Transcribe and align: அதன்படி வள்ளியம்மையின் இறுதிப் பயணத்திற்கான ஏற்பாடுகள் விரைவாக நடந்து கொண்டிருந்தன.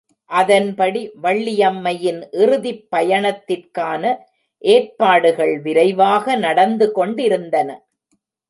அதன்படி 0.31 1.11
வள்ளியம்மையின் 1.21 2.29
இறுதிப் 2.31 2.87
பயணத்திற்கான 2.95 4.03
ஏற்பாடுகள் 4.61 5.59
விரைவாக 5.59 6.35
நடந்து 6.37 6.91
கொண்டிருந்தன. 6.91 7.69